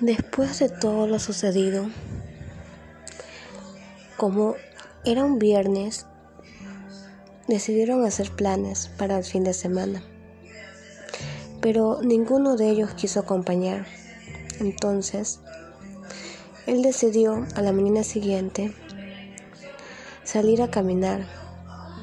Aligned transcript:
Después 0.00 0.60
de 0.60 0.68
todo 0.68 1.08
lo 1.08 1.18
sucedido, 1.18 1.90
como 4.16 4.54
era 5.04 5.24
un 5.24 5.40
viernes, 5.40 6.06
decidieron 7.48 8.04
hacer 8.04 8.30
planes 8.30 8.92
para 8.96 9.18
el 9.18 9.24
fin 9.24 9.42
de 9.42 9.54
semana, 9.54 10.04
pero 11.60 12.00
ninguno 12.00 12.54
de 12.54 12.70
ellos 12.70 12.94
quiso 12.94 13.18
acompañar. 13.18 13.86
Entonces, 14.60 15.40
él 16.66 16.82
decidió 16.82 17.44
a 17.56 17.62
la 17.62 17.72
mañana 17.72 18.04
siguiente 18.04 18.72
salir 20.22 20.62
a 20.62 20.70
caminar 20.70 21.26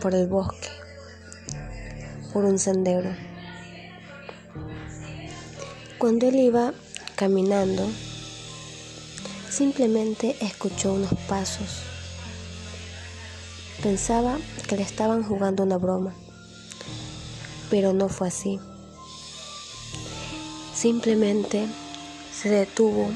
por 0.01 0.13
el 0.13 0.27
bosque, 0.27 0.67
por 2.33 2.43
un 2.43 2.59
sendero. 2.59 3.11
Cuando 5.97 6.27
él 6.27 6.35
iba 6.35 6.73
Caminando, 7.15 7.87
simplemente 9.49 10.35
escuchó 10.41 10.91
unos 10.91 11.13
pasos. 11.29 11.83
Pensaba 13.81 14.37
que 14.67 14.75
le 14.75 14.83
estaban 14.83 15.23
jugando 15.23 15.63
una 15.63 15.77
broma, 15.77 16.13
pero 17.69 17.93
no 17.93 18.09
fue 18.09 18.27
así. 18.27 18.59
Simplemente 20.73 21.67
se 22.33 22.49
detuvo 22.49 23.09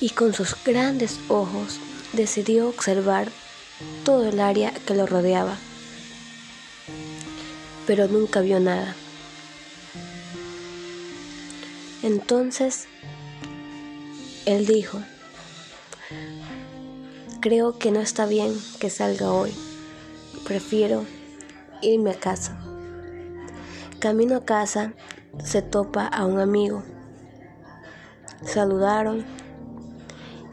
y 0.00 0.10
con 0.10 0.34
sus 0.34 0.56
grandes 0.64 1.20
ojos 1.28 1.78
decidió 2.12 2.70
observar 2.70 3.28
todo 4.04 4.28
el 4.28 4.40
área 4.40 4.72
que 4.72 4.94
lo 4.94 5.06
rodeaba, 5.06 5.56
pero 7.86 8.08
nunca 8.08 8.40
vio 8.40 8.58
nada. 8.58 8.96
Entonces, 12.08 12.88
él 14.46 14.64
dijo, 14.64 14.98
creo 17.42 17.78
que 17.78 17.90
no 17.90 18.00
está 18.00 18.24
bien 18.24 18.54
que 18.80 18.88
salga 18.88 19.30
hoy, 19.30 19.52
prefiero 20.46 21.04
irme 21.82 22.12
a 22.12 22.18
casa. 22.18 22.58
Camino 23.98 24.36
a 24.36 24.44
casa, 24.46 24.94
se 25.44 25.60
topa 25.60 26.06
a 26.06 26.24
un 26.24 26.40
amigo. 26.40 26.82
Saludaron 28.42 29.26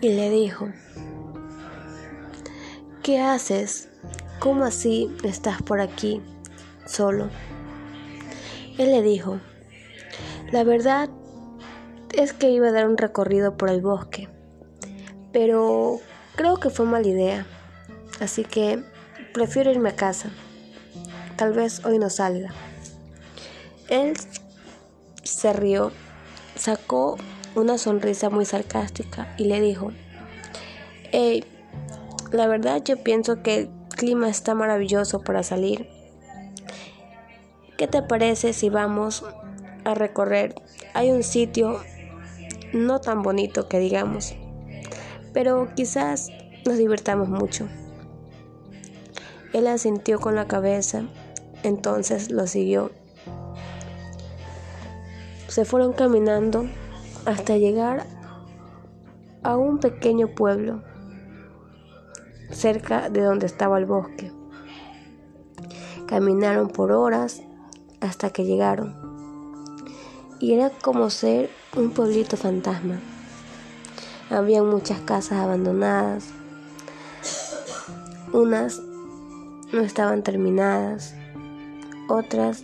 y 0.02 0.10
le 0.10 0.30
dijo, 0.30 0.68
¿qué 3.02 3.22
haces? 3.22 3.88
¿Cómo 4.40 4.66
así 4.66 5.10
estás 5.24 5.62
por 5.62 5.80
aquí 5.80 6.22
solo? 6.86 7.30
Él 8.78 8.92
le 8.92 9.02
dijo, 9.02 9.40
la 10.52 10.66
verdad 10.66 11.10
es 12.18 12.34
que 12.34 12.50
iba 12.50 12.68
a 12.68 12.72
dar 12.72 12.88
un 12.88 12.98
recorrido 12.98 13.58
por 13.58 13.70
el 13.70 13.82
bosque, 13.82 14.30
pero 15.32 16.00
creo 16.36 16.60
que 16.60 16.70
fue 16.70 16.86
mala 16.86 17.08
idea, 17.08 17.46
así 18.20 18.44
que 18.44 18.84
prefiero 19.34 19.72
irme 19.72 19.90
a 19.90 19.96
casa. 19.96 20.30
Tal 21.36 21.54
vez 21.54 21.84
hoy 21.86 22.00
no 22.00 22.10
salga. 22.10 22.54
Él 23.90 24.14
se 25.24 25.54
rió, 25.54 25.92
sacó 26.56 27.18
una 27.56 27.78
sonrisa 27.78 28.30
muy 28.30 28.46
sarcástica 28.46 29.34
y 29.38 29.46
le 29.46 29.60
dijo, 29.60 29.92
hey, 31.12 31.44
la 32.32 32.48
verdad 32.48 32.82
yo 32.84 33.04
pienso 33.04 33.44
que 33.44 33.56
el 33.56 33.70
clima 33.90 34.30
está 34.30 34.56
maravilloso 34.56 35.22
para 35.22 35.44
salir. 35.44 35.90
¿Qué 37.78 37.88
te 37.88 38.02
parece 38.02 38.54
si 38.54 38.70
vamos 38.70 39.26
a 39.84 39.94
recorrer? 39.94 40.56
Hay 40.94 41.12
un 41.12 41.24
sitio 41.24 41.82
no 42.76 43.00
tan 43.00 43.24
bonito 43.24 43.68
que 43.70 43.80
digamos, 43.80 44.36
pero 45.34 45.70
quizás 45.76 46.30
nos 46.66 46.78
divertamos 46.78 47.30
mucho. 47.30 47.68
Él 49.54 49.68
asintió 49.68 50.20
con 50.20 50.36
la 50.36 50.46
cabeza, 50.48 51.04
entonces 51.64 52.30
lo 52.32 52.46
siguió. 52.48 52.92
Se 55.48 55.64
fueron 55.64 55.94
caminando 55.94 56.66
hasta 57.26 57.56
llegar 57.56 58.06
a 59.42 59.56
un 59.56 59.80
pequeño 59.80 60.36
pueblo 60.36 60.84
cerca 62.52 63.10
de 63.10 63.22
donde 63.22 63.46
estaba 63.46 63.78
el 63.78 63.86
bosque. 63.86 64.32
Caminaron 66.08 66.68
por 66.68 66.92
horas 66.92 67.42
hasta 68.02 68.32
que 68.32 68.44
llegaron 68.44 69.06
y 70.40 70.54
era 70.54 70.70
como 70.70 71.10
ser 71.10 71.50
un 71.76 71.92
pueblito 71.92 72.38
fantasma. 72.38 73.00
Había 74.30 74.64
muchas 74.64 75.00
casas 75.02 75.40
abandonadas, 75.40 76.30
unas 78.34 78.82
no 79.72 79.82
estaban 79.82 80.24
terminadas, 80.24 81.14
otras 82.08 82.64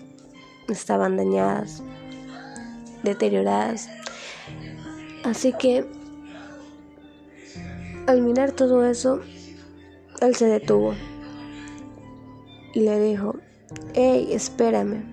estaban 0.70 1.18
dañadas, 1.18 1.84
deterioradas. 3.04 3.90
Así 5.24 5.54
que 5.54 5.86
al 8.08 8.22
mirar 8.22 8.52
todo 8.52 8.86
eso, 8.86 9.22
él 10.22 10.36
se 10.36 10.46
detuvo 10.46 10.96
y 12.74 12.80
le 12.82 13.00
dijo, 13.00 13.36
hey, 13.94 14.30
espérame. 14.32 15.11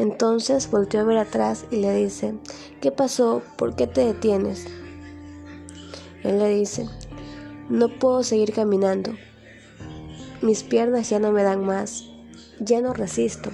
Entonces 0.00 0.70
volteó 0.70 1.00
a 1.00 1.04
ver 1.04 1.18
atrás 1.18 1.66
y 1.70 1.76
le 1.76 1.94
dice, 1.94 2.32
¿qué 2.80 2.90
pasó? 2.90 3.42
¿Por 3.58 3.76
qué 3.76 3.86
te 3.86 4.02
detienes? 4.02 4.66
Él 6.22 6.38
le 6.38 6.48
dice, 6.48 6.88
no 7.68 7.98
puedo 7.98 8.22
seguir 8.22 8.54
caminando. 8.54 9.12
Mis 10.40 10.62
piernas 10.62 11.10
ya 11.10 11.18
no 11.18 11.32
me 11.32 11.42
dan 11.42 11.66
más. 11.66 12.06
Ya 12.60 12.80
no 12.80 12.94
resisto. 12.94 13.50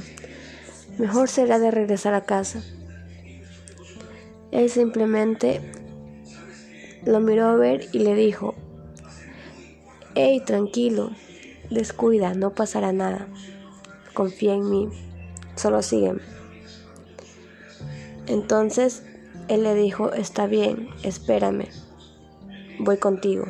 Mejor 0.99 1.29
será 1.29 1.59
de 1.59 1.73
regresar 1.73 2.15
a 2.15 2.27
casa. 2.27 2.63
Él 4.53 4.71
simplemente 4.71 5.61
lo 7.05 7.19
miró 7.19 7.47
a 7.47 7.57
ver 7.57 7.89
y 7.93 7.99
le 7.99 8.15
dijo, 8.15 8.55
hey, 10.15 10.41
tranquilo, 10.47 11.11
descuida, 11.71 12.35
no 12.35 12.55
pasará 12.55 12.93
nada. 12.93 13.27
Confía 14.15 14.55
en 14.55 14.71
mí, 14.71 14.89
solo 15.57 15.83
sígueme. 15.83 16.21
Entonces 18.27 19.03
él 19.49 19.63
le 19.63 19.75
dijo, 19.75 20.13
está 20.13 20.47
bien, 20.47 20.89
espérame, 21.03 21.67
voy 22.79 22.97
contigo. 22.97 23.47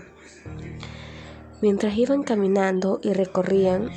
Mientras 1.63 1.97
iban 1.97 2.23
caminando 2.23 3.01
y 3.03 3.13
recorrían, 3.13 3.91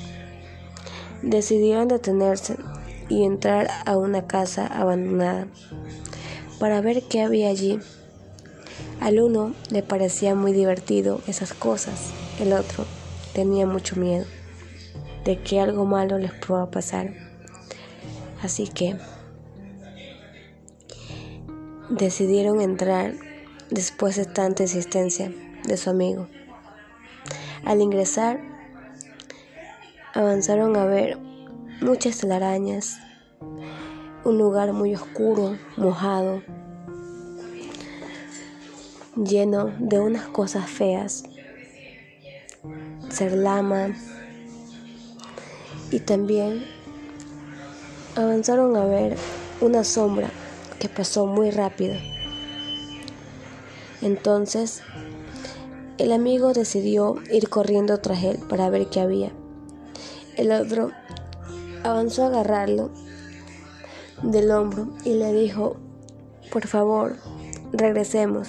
decidieron 1.21 1.87
detenerse 1.87 2.55
y 3.09 3.23
entrar 3.23 3.69
a 3.85 3.97
una 3.97 4.27
casa 4.27 4.65
abandonada 4.65 5.47
para 6.59 6.79
ver 6.81 7.03
qué 7.03 7.21
había 7.21 7.49
allí. 7.49 7.79
Al 9.01 9.19
uno 9.19 9.53
le 9.69 9.83
parecía 9.83 10.35
muy 10.35 10.53
divertido 10.53 11.21
esas 11.27 11.53
cosas, 11.53 12.11
el 12.39 12.53
otro 12.53 12.85
tenía 13.33 13.65
mucho 13.65 13.95
miedo 13.95 14.25
de 15.25 15.41
que 15.41 15.59
algo 15.59 15.85
malo 15.85 16.17
les 16.17 16.33
pueda 16.33 16.71
pasar. 16.71 17.28
Así 18.41 18.67
que 18.67 18.95
decidieron 21.89 22.61
entrar 22.61 23.13
después 23.69 24.16
de 24.16 24.25
tanta 24.25 24.63
insistencia 24.63 25.31
de 25.66 25.77
su 25.77 25.89
amigo. 25.89 26.27
Al 27.66 27.81
ingresar, 27.81 28.39
avanzaron 30.13 30.77
a 30.77 30.85
ver 30.85 31.18
muchas 31.81 32.18
telarañas, 32.19 33.00
un 34.24 34.38
lugar 34.38 34.74
muy 34.74 34.95
oscuro, 34.95 35.57
mojado, 35.77 36.41
lleno 39.15 39.65
de 39.80 40.00
unas 40.00 40.27
cosas 40.27 40.69
feas, 40.69 41.24
ser 43.09 43.33
lama, 43.33 43.89
y 45.91 46.00
también 46.00 46.63
avanzaron 48.15 48.75
a 48.75 48.85
ver 48.85 49.15
una 49.61 49.83
sombra 49.83 50.29
que 50.79 50.89
pasó 50.89 51.25
muy 51.25 51.51
rápido. 51.51 51.95
Entonces, 54.01 54.81
el 55.97 56.13
amigo 56.13 56.53
decidió 56.53 57.17
ir 57.31 57.50
corriendo 57.50 57.97
tras 58.00 58.23
él 58.23 58.39
para 58.47 58.69
ver 58.69 58.88
qué 58.88 59.01
había. 59.01 59.31
El 60.38 60.51
otro 60.51 60.91
avanzó 61.83 62.23
a 62.23 62.27
agarrarlo 62.27 62.91
del 64.23 64.51
hombro 64.51 64.88
y 65.03 65.15
le 65.15 65.33
dijo, 65.33 65.75
por 66.51 66.67
favor, 66.67 67.17
regresemos. 67.73 68.47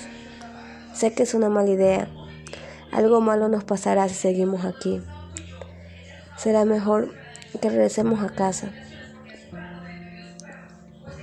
Sé 0.95 1.13
que 1.13 1.25
es 1.25 1.35
una 1.35 1.49
mala 1.49 1.71
idea. 1.71 2.09
Algo 2.93 3.21
malo 3.21 3.49
nos 3.49 3.65
pasará 3.65 4.09
si 4.09 4.15
seguimos 4.15 4.65
aquí. 4.65 5.01
Será 6.37 6.65
mejor 6.65 7.13
que 7.61 7.69
regresemos 7.69 8.23
a 8.23 8.31
casa. 8.31 8.71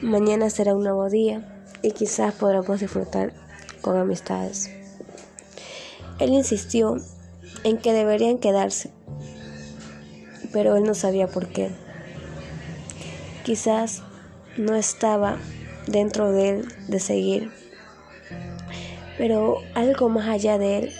Mañana 0.01 0.51
será 0.51 0.75
un 0.75 0.83
nuevo 0.83 1.09
día 1.09 1.41
y 1.81 1.89
quizás 1.89 2.31
podremos 2.35 2.79
disfrutar 2.79 3.33
con 3.81 3.97
amistades. 3.97 4.69
Él 6.19 6.29
insistió 6.29 6.97
en 7.63 7.79
que 7.79 7.93
deberían 7.93 8.37
quedarse, 8.37 8.91
pero 10.53 10.75
él 10.75 10.83
no 10.83 10.93
sabía 10.93 11.27
por 11.27 11.47
qué. 11.47 11.71
Quizás 13.43 14.03
no 14.55 14.75
estaba 14.75 15.39
dentro 15.87 16.31
de 16.31 16.49
él 16.49 16.67
de 16.87 16.99
seguir, 16.99 17.51
pero 19.17 19.57
algo 19.73 20.09
más 20.09 20.27
allá 20.27 20.59
de 20.59 20.77
él 20.77 20.93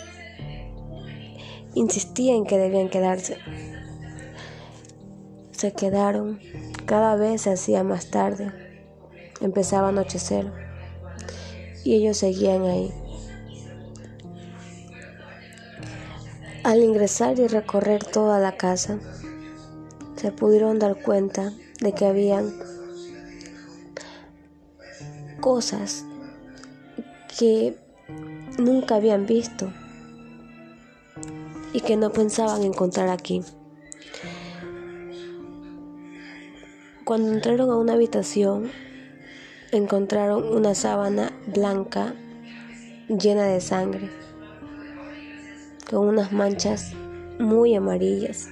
insistía 1.74 2.34
en 2.34 2.44
que 2.44 2.58
debían 2.58 2.88
quedarse. 2.88 3.38
Se 5.52 5.72
quedaron, 5.72 6.40
cada 6.84 7.14
vez 7.14 7.42
se 7.42 7.52
hacía 7.52 7.84
más 7.84 8.10
tarde, 8.10 8.67
empezaba 9.40 9.86
a 9.86 9.90
anochecer 9.90 10.50
y 11.84 11.94
ellos 11.94 12.18
seguían 12.18 12.64
ahí. 12.64 12.92
Al 16.64 16.82
ingresar 16.82 17.38
y 17.38 17.46
recorrer 17.46 18.04
toda 18.04 18.38
la 18.40 18.56
casa, 18.56 18.98
se 20.16 20.32
pudieron 20.32 20.78
dar 20.78 21.00
cuenta 21.00 21.52
de 21.80 21.92
que 21.92 22.04
habían 22.04 22.52
cosas 25.40 26.04
que 27.38 27.76
nunca 28.58 28.96
habían 28.96 29.26
visto 29.26 29.72
y 31.72 31.80
que 31.80 31.96
no 31.96 32.12
pensaban 32.12 32.64
encontrar 32.64 33.08
aquí. 33.08 33.42
Cuando 37.04 37.32
entraron 37.32 37.70
a 37.70 37.76
una 37.76 37.94
habitación, 37.94 38.70
encontraron 39.72 40.44
una 40.44 40.74
sábana 40.74 41.32
blanca 41.46 42.14
llena 43.08 43.44
de 43.44 43.60
sangre, 43.60 44.10
con 45.90 46.08
unas 46.08 46.32
manchas 46.32 46.92
muy 47.38 47.74
amarillas. 47.74 48.48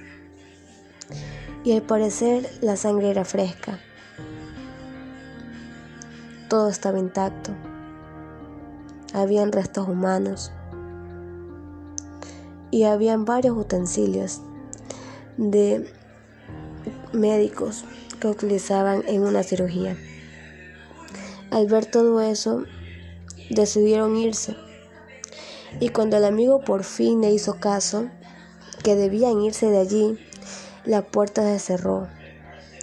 Y 1.65 1.73
al 1.73 1.83
parecer 1.83 2.49
la 2.61 2.77
sangre 2.77 3.11
era 3.11 3.25
fresca. 3.25 3.81
Todo 6.49 6.69
estaba 6.69 6.99
intacto. 6.99 7.53
Habían 9.13 9.51
restos 9.51 9.89
humanos. 9.89 10.53
Y 12.71 12.85
habían 12.85 13.25
varios 13.25 13.57
utensilios 13.57 14.41
de 15.37 15.91
médicos 17.13 17.85
que 18.21 18.29
utilizaban 18.29 19.03
en 19.09 19.23
una 19.23 19.43
cirugía. 19.43 19.97
Al 21.51 21.67
ver 21.67 21.87
todo 21.87 22.21
eso, 22.21 22.65
decidieron 23.51 24.17
irse. 24.17 24.57
Y 25.79 25.91
cuando 25.91 26.17
el 26.17 26.25
amigo 26.25 26.61
por 26.61 26.85
fin 26.85 27.21
le 27.21 27.33
hizo 27.33 27.61
caso, 27.61 28.09
que 28.83 28.95
debían 28.95 29.41
irse 29.41 29.71
de 29.71 29.79
allí, 29.79 30.19
la 30.85 31.03
puerta 31.03 31.43
se 31.43 31.59
cerró. 31.59 32.09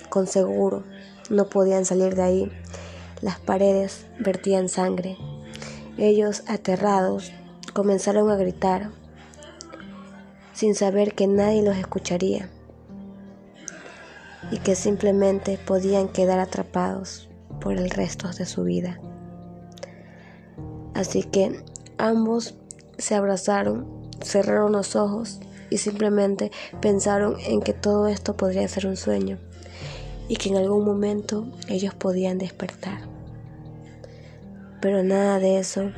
Con 0.10 0.28
seguro, 0.28 0.84
no 1.30 1.50
podían 1.50 1.86
salir 1.86 2.16
de 2.16 2.24
ahí. 2.24 2.52
Las 3.22 3.40
paredes 3.40 4.06
vertían 4.20 4.70
sangre. 4.70 5.18
Ellos, 5.98 6.44
aterrados, 6.48 7.32
comenzaron 7.74 8.30
a 8.30 8.36
gritar, 8.36 8.92
sin 10.54 10.76
saber 10.76 11.16
que 11.16 11.28
nadie 11.28 11.64
los 11.64 11.78
escucharía 11.78 12.50
y 14.52 14.60
que 14.60 14.76
simplemente 14.76 15.58
podían 15.58 16.10
quedar 16.10 16.40
atrapados 16.40 17.30
por 17.64 17.78
el 17.78 17.90
resto 17.90 18.28
de 18.28 18.46
su 18.46 18.66
vida. 18.66 19.00
Así 20.94 21.24
que 21.24 21.64
ambos 21.98 22.56
se 22.98 23.16
abrazaron, 23.16 23.88
cerraron 24.22 24.74
los 24.74 24.98
ojos 24.98 25.40
y 25.70 25.78
simplemente 25.78 26.52
pensaron 26.82 27.38
en 27.40 27.62
que 27.62 27.72
todo 27.72 28.08
esto 28.08 28.36
podría 28.36 28.68
ser 28.68 28.86
un 28.86 28.98
sueño 28.98 29.38
y 30.28 30.36
que 30.36 30.50
en 30.50 30.58
algún 30.58 30.84
momento 30.84 31.48
ellos 31.70 31.96
podían 31.96 32.38
despertar. 32.38 33.00
Pero 34.82 35.02
nada 35.02 35.40
de 35.40 35.60
eso 35.60 35.90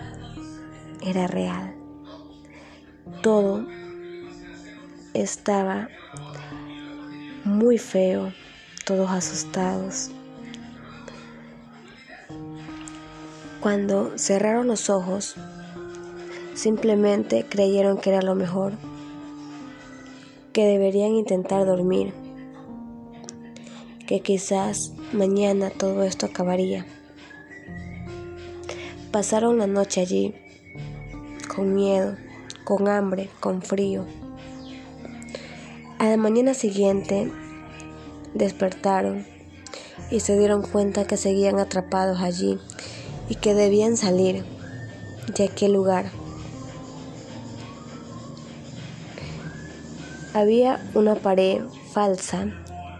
era 1.04 1.26
real. 1.26 1.74
Todo 3.24 3.66
estaba 5.16 5.90
muy 7.44 7.80
feo, 7.80 8.32
todos 8.86 9.10
asustados. 9.10 10.12
Cuando 13.66 14.16
cerraron 14.20 14.68
los 14.68 14.92
ojos, 14.92 15.34
simplemente 16.54 17.48
creyeron 17.50 17.98
que 17.98 18.12
era 18.12 18.22
lo 18.22 18.36
mejor, 18.36 18.74
que 20.54 20.68
deberían 20.68 21.14
intentar 21.14 21.66
dormir, 21.66 22.14
que 24.06 24.20
quizás 24.20 24.94
mañana 25.14 25.72
todo 25.72 26.04
esto 26.04 26.28
acabaría. 26.28 26.86
Pasaron 29.10 29.58
la 29.58 29.66
noche 29.66 30.02
allí, 30.02 30.36
con 31.48 31.74
miedo, 31.74 32.18
con 32.66 32.88
hambre, 32.88 33.32
con 33.40 33.64
frío. 33.64 34.06
A 35.98 36.06
la 36.08 36.18
mañana 36.18 36.54
siguiente 36.54 37.32
despertaron 38.36 39.26
y 40.12 40.20
se 40.20 40.38
dieron 40.38 40.62
cuenta 40.62 41.08
que 41.08 41.18
seguían 41.18 41.58
atrapados 41.58 42.22
allí 42.22 42.60
y 43.30 43.36
que 43.36 43.54
debían 43.54 43.98
salir 43.98 44.45
de 45.36 45.45
aquel 45.45 45.74
lugar. 45.74 46.12
Había 50.33 50.83
una 50.94 51.16
pared 51.16 51.63
falsa, 51.94 52.48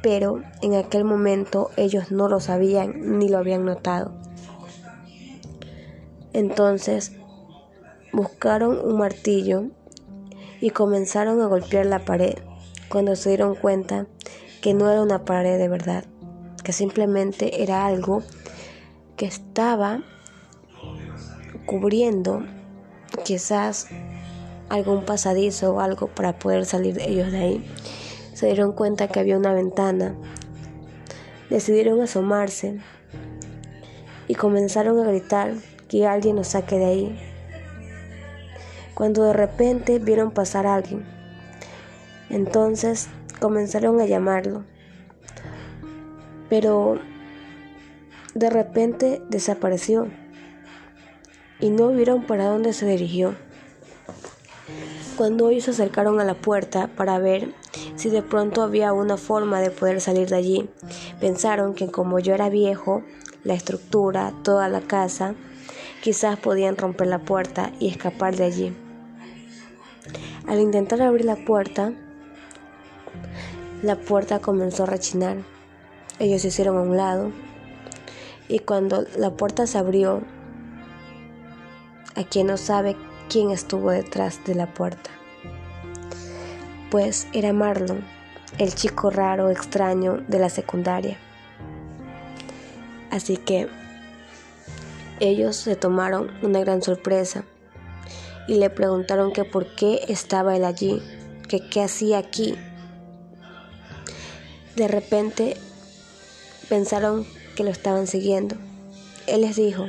pero 0.02 0.42
en 0.62 0.76
aquel 0.76 1.04
momento 1.04 1.70
ellos 1.76 2.12
no 2.12 2.30
lo 2.30 2.40
sabían 2.40 3.20
ni 3.20 3.28
lo 3.28 3.38
habían 3.38 3.66
notado. 3.66 4.14
Entonces 6.32 7.14
buscaron 8.14 8.80
un 8.80 8.98
martillo 8.98 9.66
y 10.62 10.70
comenzaron 10.70 11.42
a 11.42 11.48
golpear 11.48 11.86
la 11.86 12.06
pared 12.06 12.36
cuando 12.90 13.16
se 13.16 13.30
dieron 13.30 13.56
cuenta 13.56 14.08
que 14.62 14.74
no 14.74 14.90
era 14.90 15.02
una 15.02 15.26
pared 15.26 15.58
de 15.58 15.68
verdad, 15.68 16.06
que 16.64 16.72
simplemente 16.72 17.62
era 17.64 17.86
algo 17.86 18.24
que 19.18 19.26
estaba 19.26 20.04
cubriendo 21.66 22.44
quizás 23.24 23.88
algún 24.70 25.06
pasadizo 25.06 25.76
o 25.76 25.80
algo 25.80 26.08
para 26.08 26.38
poder 26.38 26.66
salir 26.66 27.00
ellos 27.00 27.32
de 27.32 27.38
ahí. 27.38 27.66
Se 28.34 28.48
dieron 28.48 28.74
cuenta 28.74 29.08
que 29.08 29.20
había 29.20 29.38
una 29.38 29.54
ventana, 29.54 30.16
decidieron 31.50 32.02
asomarse 32.02 32.80
y 34.28 34.36
comenzaron 34.36 35.00
a 35.00 35.08
gritar 35.08 35.54
que 35.88 36.08
alguien 36.08 36.36
nos 36.36 36.50
saque 36.50 36.78
de 36.78 36.86
ahí. 36.86 37.20
Cuando 38.94 39.24
de 39.24 39.34
repente 39.34 40.00
vieron 40.00 40.32
pasar 40.32 40.68
a 40.68 40.76
alguien, 40.76 41.06
entonces 42.30 43.10
comenzaron 43.40 44.00
a 44.00 44.06
llamarlo, 44.06 44.64
pero 46.50 47.00
de 48.34 48.50
repente 48.50 49.22
desapareció 49.30 50.08
y 51.60 51.70
no 51.70 51.90
vieron 51.90 52.24
para 52.24 52.46
dónde 52.46 52.74
se 52.74 52.86
dirigió. 52.86 53.36
Cuando 55.18 55.50
ellos 55.50 55.66
se 55.66 55.72
acercaron 55.72 56.20
a 56.20 56.26
la 56.26 56.34
puerta 56.34 56.88
para 56.88 57.20
ver 57.20 57.54
si 57.96 58.10
de 58.10 58.22
pronto 58.22 58.62
había 58.62 58.92
una 58.92 59.18
forma 59.18 59.62
de 59.62 59.72
poder 59.72 60.02
salir 60.02 60.28
de 60.28 60.36
allí, 60.36 60.70
pensaron 61.20 61.74
que 61.74 61.88
como 61.88 62.20
yo 62.20 62.34
era 62.34 62.50
viejo, 62.50 63.04
la 63.44 63.54
estructura, 63.54 64.34
toda 64.44 64.68
la 64.68 64.82
casa, 64.82 65.36
quizás 66.02 66.38
podían 66.38 66.76
romper 66.76 67.08
la 67.08 67.20
puerta 67.20 67.72
y 67.80 67.88
escapar 67.88 68.36
de 68.36 68.44
allí. 68.44 68.74
Al 70.48 70.60
intentar 70.60 71.02
abrir 71.02 71.26
la 71.26 71.38
puerta, 71.38 71.94
la 73.82 73.96
puerta 73.96 74.40
comenzó 74.40 74.84
a 74.84 74.88
rechinar. 74.88 75.38
Ellos 76.20 76.42
se 76.42 76.50
hicieron 76.50 76.78
a 76.78 76.82
un 76.82 76.98
lado 76.98 77.32
y 78.48 78.60
cuando 78.60 79.06
la 79.18 79.32
puerta 79.32 79.66
se 79.66 79.78
abrió, 79.78 80.22
a 82.16 82.24
quien 82.24 82.48
no 82.48 82.58
sabe 82.58 82.96
quién 83.30 83.52
estuvo 83.52 83.92
detrás 83.92 84.44
de 84.46 84.56
la 84.56 84.74
puerta. 84.74 85.10
Pues 86.90 87.28
era 87.34 87.54
Marlon, 87.54 88.06
el 88.58 88.74
chico 88.74 89.10
raro, 89.10 89.50
extraño 89.50 90.24
de 90.28 90.40
la 90.40 90.50
secundaria. 90.50 91.18
Así 93.12 93.38
que 93.38 93.68
ellos 95.20 95.56
se 95.56 95.76
tomaron 95.76 96.32
una 96.42 96.60
gran 96.60 96.82
sorpresa 96.82 97.44
y 98.48 98.56
le 98.56 98.70
preguntaron 98.70 99.32
que 99.32 99.44
por 99.44 99.76
qué 99.76 100.02
estaba 100.08 100.56
él 100.56 100.66
allí, 100.66 101.02
que 101.48 101.68
qué 101.70 101.84
hacía 101.84 102.18
aquí. 102.18 102.56
De 104.76 104.88
repente 104.88 105.58
pensaron 106.70 107.26
que 107.56 107.64
lo 107.64 107.70
estaban 107.70 108.08
siguiendo. 108.08 108.56
Él 109.28 109.42
les 109.42 109.56
dijo 109.56 109.88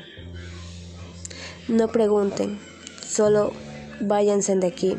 No 1.69 1.89
pregunten, 1.89 2.61
solo 3.05 3.53
váyanse 4.01 4.55
de 4.55 4.69
aquí. 4.69 4.97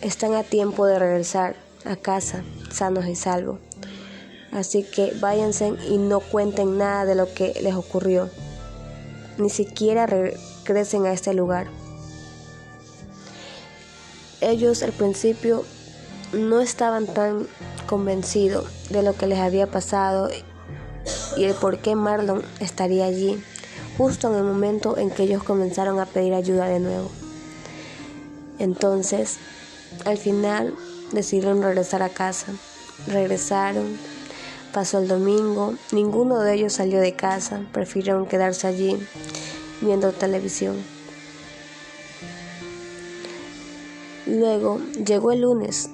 Están 0.00 0.34
a 0.34 0.42
tiempo 0.42 0.86
de 0.86 0.98
regresar 0.98 1.54
a 1.84 1.96
casa, 1.96 2.42
sanos 2.72 3.06
y 3.06 3.14
salvos. 3.14 3.58
Así 4.50 4.84
que 4.84 5.12
váyanse 5.20 5.74
y 5.90 5.98
no 5.98 6.20
cuenten 6.20 6.78
nada 6.78 7.04
de 7.04 7.14
lo 7.14 7.34
que 7.34 7.60
les 7.62 7.74
ocurrió. 7.74 8.30
Ni 9.36 9.50
siquiera 9.50 10.06
regresen 10.06 11.04
a 11.04 11.12
este 11.12 11.34
lugar. 11.34 11.66
Ellos 14.40 14.82
al 14.82 14.92
principio 14.92 15.64
no 16.32 16.60
estaban 16.60 17.06
tan 17.06 17.46
convencidos 17.86 18.66
de 18.88 19.02
lo 19.02 19.14
que 19.14 19.26
les 19.26 19.40
había 19.40 19.66
pasado 19.66 20.30
y 21.36 21.44
el 21.44 21.54
por 21.54 21.80
qué 21.80 21.94
Marlon 21.94 22.42
estaría 22.60 23.04
allí, 23.04 23.42
justo 23.98 24.30
en 24.30 24.36
el 24.36 24.44
momento 24.44 24.96
en 24.96 25.10
que 25.10 25.24
ellos 25.24 25.42
comenzaron 25.42 25.98
a 25.98 26.06
pedir 26.06 26.32
ayuda 26.32 26.66
de 26.66 26.78
nuevo. 26.78 27.10
Entonces, 28.60 29.38
al 30.04 30.16
final 30.16 30.72
decidieron 31.12 31.62
regresar 31.62 32.02
a 32.02 32.08
casa. 32.08 32.52
Regresaron, 33.08 33.98
pasó 34.72 35.00
el 35.00 35.08
domingo, 35.08 35.74
ninguno 35.90 36.40
de 36.40 36.54
ellos 36.54 36.74
salió 36.74 37.00
de 37.00 37.14
casa, 37.14 37.62
prefirieron 37.72 38.26
quedarse 38.26 38.68
allí 38.68 38.98
viendo 39.80 40.12
televisión. 40.12 40.76
Luego 44.26 44.80
llegó 45.04 45.32
el 45.32 45.40
lunes, 45.40 45.90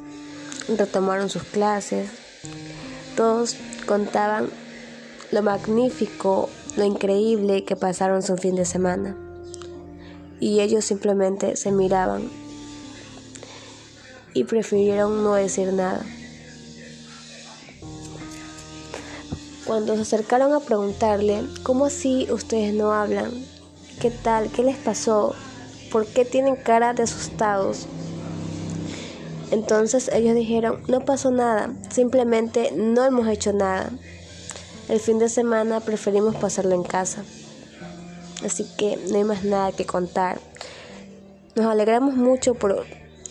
retomaron 0.77 1.31
sus 1.31 1.45
clases, 1.45 2.11
todos 3.17 3.57
contaban 3.87 4.51
lo 5.35 5.43
magnífico, 5.43 6.49
lo 6.77 6.85
increíble 6.85 7.65
que 7.65 7.75
pasaron 7.75 8.23
su 8.23 8.37
fin 8.37 8.55
de 8.55 8.65
semana. 8.65 9.17
Y 10.39 10.61
ellos 10.61 10.85
simplemente 10.85 11.57
se 11.57 11.73
miraban 11.73 12.31
y 14.33 14.45
prefirieron 14.45 15.25
no 15.25 15.35
decir 15.35 15.73
nada. 15.73 16.05
Cuando 19.67 19.97
se 19.97 20.03
acercaron 20.03 20.53
a 20.53 20.61
preguntarle, 20.61 21.43
¿cómo 21.65 21.87
así 21.87 22.29
ustedes 22.31 22.73
no 22.73 22.93
hablan? 22.93 23.33
¿Qué 24.01 24.11
tal? 24.11 24.51
¿Qué 24.51 24.63
les 24.63 24.77
pasó? 24.77 25.35
¿Por 25.91 26.07
qué 26.07 26.25
tienen 26.25 26.55
cara 26.55 26.95
de 26.95 27.03
asustados? 27.03 27.87
Entonces 29.51 30.09
ellos 30.13 30.37
dijeron, 30.37 30.81
no 30.87 31.05
pasó 31.05 31.33
nada, 31.33 31.73
simplemente 31.91 32.71
no 32.73 33.05
hemos 33.05 33.27
hecho 33.27 33.53
nada. 33.53 33.91
El 34.89 35.01
fin 35.01 35.19
de 35.19 35.31
semana 35.31 35.81
preferimos 35.81 36.37
pasarlo 36.37 36.75
en 36.75 36.83
casa. 36.83 37.25
Así 38.45 38.67
que 38.77 38.99
no 39.09 39.17
hay 39.17 39.25
más 39.25 39.43
nada 39.43 39.73
que 39.73 39.87
contar. 39.87 40.39
Nos 41.55 41.67
alegramos 41.67 42.17
mucho 42.17 42.55
por 42.55 42.85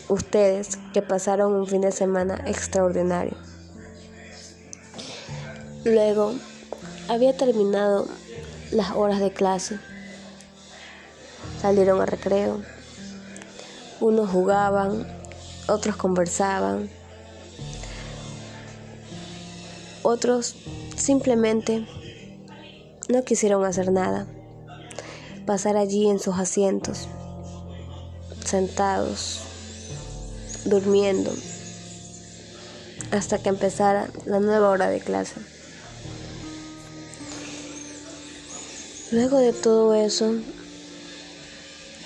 ustedes 0.10 0.79
que 0.93 1.03
pasaron 1.03 1.53
un 1.53 1.67
fin 1.67 1.81
de 1.81 1.91
semana 1.91 2.43
extraordinario. 2.48 3.38
Luego, 5.86 6.33
había 7.07 7.38
terminado 7.38 8.07
las 8.72 8.91
horas 8.91 9.19
de 9.19 9.31
clase. 9.31 9.77
Salieron 11.62 12.01
a 12.01 12.07
recreo. 12.07 12.62
Unos 14.00 14.29
jugaban, 14.29 15.05
otros 15.67 15.98
conversaban. 15.98 16.89
Otros 20.01 20.55
simplemente 20.95 21.85
no 23.09 23.23
quisieron 23.23 23.65
hacer 23.65 23.91
nada. 23.91 24.27
Pasar 25.45 25.75
allí 25.77 26.09
en 26.09 26.19
sus 26.19 26.38
asientos, 26.38 27.07
sentados, 28.45 29.41
durmiendo 30.65 31.31
hasta 33.12 33.38
que 33.38 33.50
empezara 33.50 34.07
la 34.25 34.39
nueva 34.39 34.69
hora 34.69 34.89
de 34.89 35.00
clase. 35.00 35.35
Luego 39.12 39.38
de 39.38 39.53
todo 39.53 39.93
eso, 39.93 40.33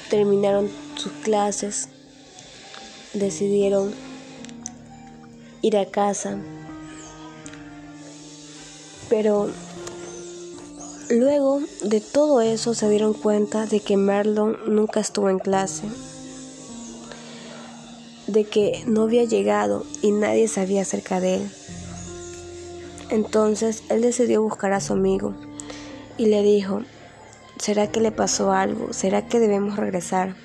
terminaron 0.09 0.69
sus 0.95 1.13
clases, 1.23 1.87
decidieron 3.13 3.93
ir 5.61 5.77
a 5.77 5.85
casa, 5.85 6.37
pero 9.09 9.49
luego 11.09 11.61
de 11.83 12.01
todo 12.01 12.41
eso 12.41 12.73
se 12.73 12.89
dieron 12.89 13.13
cuenta 13.13 13.65
de 13.65 13.79
que 13.79 13.97
Marlon 13.97 14.57
nunca 14.67 14.99
estuvo 14.99 15.29
en 15.29 15.39
clase 15.39 15.87
de 18.27 18.43
que 18.43 18.83
no 18.85 19.03
había 19.03 19.23
llegado 19.23 19.85
y 20.01 20.11
nadie 20.11 20.47
sabía 20.47 20.81
acerca 20.81 21.19
de 21.19 21.35
él. 21.35 21.51
Entonces 23.09 23.83
él 23.89 24.01
decidió 24.01 24.41
buscar 24.41 24.73
a 24.73 24.81
su 24.81 24.93
amigo 24.93 25.33
y 26.17 26.25
le 26.25 26.43
dijo, 26.43 26.81
¿será 27.57 27.89
que 27.89 28.01
le 28.01 28.11
pasó 28.11 28.51
algo? 28.51 28.91
¿Será 28.91 29.25
que 29.27 29.39
debemos 29.39 29.77
regresar? 29.77 30.35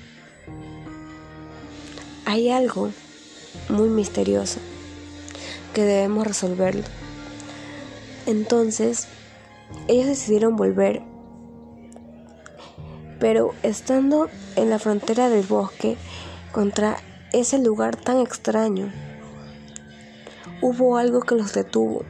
Hay 2.25 2.49
algo 2.49 2.89
muy 3.67 3.89
misterioso 3.89 4.59
que 5.73 5.83
debemos 5.83 6.25
resolverlo. 6.25 7.02
Entonces, 8.25 9.07
ellos 9.87 10.07
decidieron 10.07 10.55
volver, 10.55 11.01
pero 13.19 13.53
estando 13.63 14.29
en 14.55 14.69
la 14.69 14.79
frontera 14.79 15.29
del 15.29 15.45
bosque 15.45 15.97
contra 16.51 16.97
ese 17.33 17.57
lugar 17.59 17.95
tan 17.95 18.19
extraño. 18.19 18.91
Hubo 20.61 20.97
algo 20.97 21.21
que 21.21 21.35
los 21.35 21.53
detuvo 21.53 22.03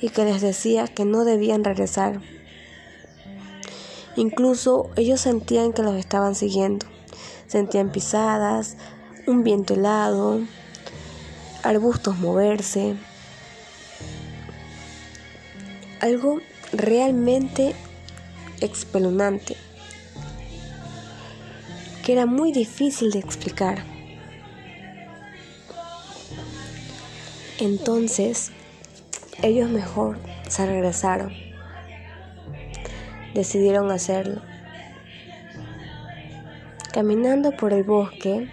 y 0.00 0.10
que 0.10 0.24
les 0.24 0.42
decía 0.42 0.86
que 0.86 1.04
no 1.04 1.24
debían 1.24 1.64
regresar. 1.64 2.20
Incluso 4.16 4.90
ellos 4.96 5.20
sentían 5.20 5.72
que 5.72 5.82
los 5.82 5.94
estaban 5.94 6.34
siguiendo. 6.34 6.86
Sentían 7.46 7.90
pisadas, 7.90 8.76
un 9.26 9.44
viento 9.44 9.74
helado, 9.74 10.40
arbustos 11.62 12.18
moverse. 12.18 12.96
Algo 16.04 16.42
realmente 16.74 17.74
espeluznante 18.60 19.56
que 22.04 22.12
era 22.12 22.26
muy 22.26 22.52
difícil 22.52 23.10
de 23.10 23.20
explicar. 23.20 23.82
Entonces, 27.58 28.52
ellos 29.42 29.70
mejor 29.70 30.18
se 30.46 30.66
regresaron. 30.66 31.32
Decidieron 33.32 33.90
hacerlo. 33.90 34.42
Caminando 36.92 37.52
por 37.52 37.72
el 37.72 37.82
bosque, 37.82 38.50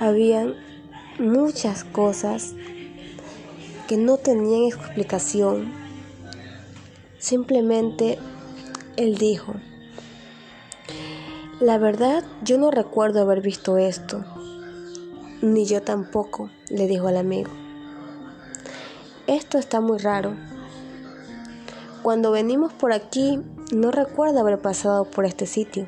habían 0.00 0.54
muchas 1.18 1.84
cosas 1.84 2.54
que 3.86 3.98
no 3.98 4.16
tenían 4.16 4.62
explicación. 4.62 5.79
Simplemente 7.20 8.18
él 8.96 9.18
dijo, 9.18 9.52
la 11.60 11.76
verdad, 11.76 12.24
yo 12.42 12.56
no 12.56 12.70
recuerdo 12.70 13.20
haber 13.20 13.42
visto 13.42 13.76
esto. 13.76 14.24
Ni 15.42 15.66
yo 15.66 15.82
tampoco, 15.82 16.48
le 16.70 16.86
dijo 16.86 17.08
al 17.08 17.18
amigo. 17.18 17.50
Esto 19.26 19.58
está 19.58 19.82
muy 19.82 19.98
raro. 19.98 20.34
Cuando 22.02 22.30
venimos 22.30 22.72
por 22.72 22.94
aquí, 22.94 23.38
no 23.70 23.90
recuerdo 23.90 24.40
haber 24.40 24.58
pasado 24.58 25.04
por 25.04 25.26
este 25.26 25.44
sitio. 25.44 25.86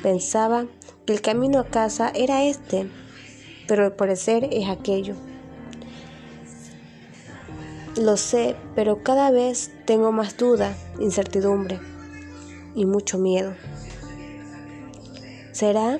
Pensaba 0.00 0.66
que 1.04 1.12
el 1.12 1.20
camino 1.20 1.58
a 1.58 1.64
casa 1.64 2.12
era 2.14 2.44
este, 2.44 2.88
pero 3.66 3.84
al 3.84 3.96
parecer 3.96 4.48
es 4.52 4.68
aquello. 4.68 5.16
Lo 7.98 8.16
sé, 8.16 8.54
pero 8.76 9.02
cada 9.02 9.32
vez 9.32 9.72
tengo 9.84 10.12
más 10.12 10.36
duda, 10.36 10.76
incertidumbre 11.00 11.80
y 12.76 12.86
mucho 12.86 13.18
miedo. 13.18 13.56
¿Será 15.50 15.98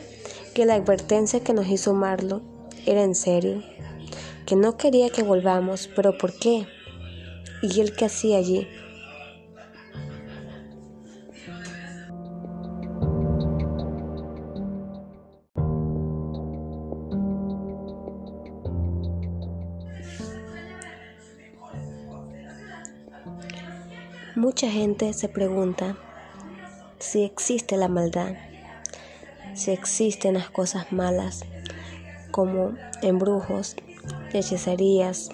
que 0.54 0.64
la 0.64 0.74
advertencia 0.74 1.40
que 1.40 1.52
nos 1.52 1.66
hizo 1.66 1.94
Marlo 1.94 2.40
era 2.86 3.02
en 3.02 3.16
serio? 3.16 3.64
Que 4.46 4.54
no 4.54 4.76
quería 4.76 5.10
que 5.10 5.24
volvamos, 5.24 5.90
pero 5.96 6.16
¿por 6.16 6.38
qué? 6.38 6.68
¿Y 7.62 7.80
él 7.80 7.92
qué 7.96 8.04
hacía 8.04 8.38
allí? 8.38 8.68
Mucha 24.38 24.70
gente 24.70 25.12
se 25.14 25.28
pregunta 25.28 25.96
si 27.00 27.24
existe 27.24 27.76
la 27.76 27.88
maldad, 27.88 28.34
si 29.54 29.72
existen 29.72 30.34
las 30.34 30.48
cosas 30.48 30.92
malas, 30.92 31.40
como 32.30 32.74
embrujos, 33.02 33.74
hechicerías, 34.32 35.30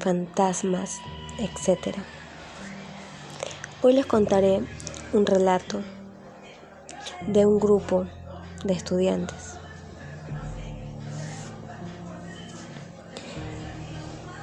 fantasmas, 0.00 0.96
etc. 1.40 1.94
Hoy 3.82 3.92
les 3.92 4.06
contaré 4.06 4.62
un 5.12 5.26
relato 5.26 5.82
de 7.26 7.44
un 7.44 7.60
grupo 7.60 8.06
de 8.64 8.72
estudiantes. 8.72 9.58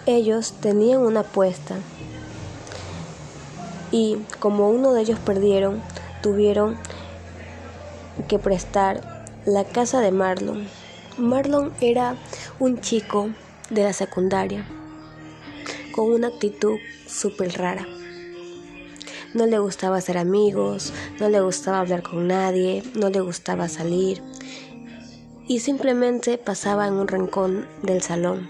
Ellos 0.05 0.53
tenían 0.61 0.99
una 0.99 1.21
apuesta 1.21 1.77
y 3.91 4.17
como 4.39 4.69
uno 4.69 4.93
de 4.93 5.01
ellos 5.01 5.19
perdieron, 5.19 5.81
tuvieron 6.21 6.77
que 8.27 8.39
prestar 8.39 9.25
la 9.45 9.63
casa 9.63 10.01
de 10.01 10.11
Marlon. 10.11 10.67
Marlon 11.17 11.71
era 11.81 12.15
un 12.59 12.79
chico 12.81 13.29
de 13.69 13.83
la 13.83 13.93
secundaria 13.93 14.65
con 15.93 16.11
una 16.11 16.27
actitud 16.27 16.77
súper 17.07 17.57
rara. 17.57 17.85
No 19.33 19.45
le 19.45 19.59
gustaba 19.59 19.97
hacer 19.97 20.17
amigos, 20.17 20.91
no 21.19 21.29
le 21.29 21.39
gustaba 21.41 21.79
hablar 21.79 22.01
con 22.01 22.27
nadie, 22.27 22.83
no 22.95 23.09
le 23.09 23.19
gustaba 23.19 23.67
salir 23.67 24.21
y 25.47 25.59
simplemente 25.59 26.37
pasaba 26.37 26.87
en 26.87 26.93
un 26.93 27.07
rincón 27.07 27.67
del 27.81 28.01
salón. 28.01 28.49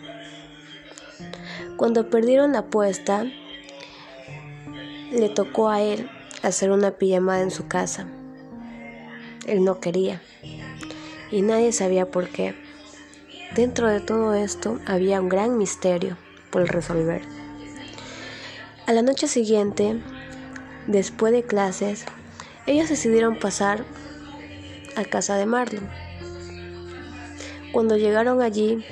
Cuando 1.78 2.10
perdieron 2.10 2.52
la 2.52 2.60
apuesta, 2.60 3.26
le 5.12 5.30
tocó 5.30 5.70
a 5.70 5.82
él 5.82 6.10
hacer 6.44 6.72
una 6.72 6.92
pijamada 6.92 7.42
en 7.42 7.52
su 7.52 7.68
casa. 7.68 8.08
Él 9.48 9.64
no 9.64 9.80
quería 9.80 10.22
y 11.32 11.42
nadie 11.42 11.72
sabía 11.72 12.10
por 12.10 12.30
qué. 12.30 12.56
Dentro 13.56 13.88
de 13.88 14.00
todo 14.00 14.34
esto 14.34 14.80
había 14.86 15.22
un 15.22 15.30
gran 15.30 15.58
misterio 15.58 16.18
por 16.52 16.68
resolver. 16.68 17.22
A 18.86 18.94
la 18.94 19.02
noche 19.02 19.28
siguiente, 19.28 20.00
después 20.88 21.34
de 21.34 21.44
clases, 21.44 22.06
ellos 22.68 22.90
decidieron 22.90 23.38
pasar 23.40 23.84
a 24.96 25.04
casa 25.04 25.36
de 25.38 25.46
Marlon. 25.46 25.90
Cuando 27.72 27.98
llegaron 27.98 28.42
allí, 28.42 28.86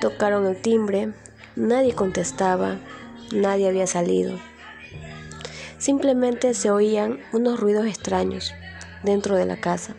tocaron 0.00 0.46
el 0.46 0.60
timbre, 0.60 1.12
nadie 1.56 1.92
contestaba, 1.94 2.76
nadie 3.32 3.68
había 3.68 3.86
salido. 3.86 4.38
Simplemente 5.78 6.54
se 6.54 6.70
oían 6.70 7.20
unos 7.32 7.60
ruidos 7.60 7.86
extraños 7.86 8.52
dentro 9.02 9.36
de 9.36 9.46
la 9.46 9.56
casa. 9.56 9.94